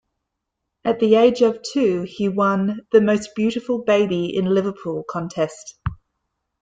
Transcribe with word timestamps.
At 0.83 0.99
the 0.99 1.13
age 1.13 1.43
of 1.43 1.61
two 1.61 2.01
he 2.09 2.27
won 2.27 2.87
'The 2.91 3.01
Most 3.01 3.35
Beautiful 3.35 3.83
Baby 3.83 4.35
in 4.35 4.45
Liverpool' 4.45 5.03
contest. 5.07 5.75